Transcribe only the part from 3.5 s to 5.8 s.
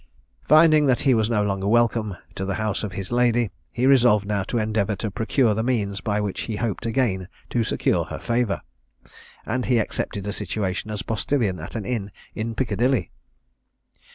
he resolved now to endeavour to procure the